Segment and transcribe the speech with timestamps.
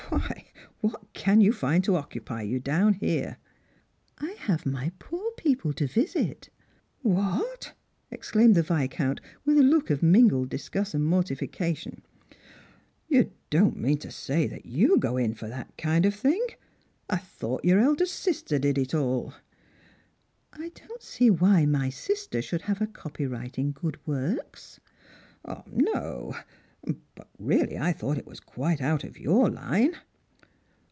[0.09, 0.43] Why,
[0.81, 3.37] what can you find to occupy you down here?""
[4.17, 6.49] I have my poor people to visit.""
[7.01, 7.73] "What!"
[8.11, 12.01] exclaimed the Viscount, with a look of mingled disgust and mortilication,"
[13.07, 16.45] You don't mean to say that you go in for that kind of thing?
[17.09, 19.33] I thought your eldest sister did it all.""
[20.61, 24.81] I don't see why my sister should have a copyright in good works.""
[25.71, 26.33] No;
[26.85, 29.95] hut, really, I thought it was quite out of your line."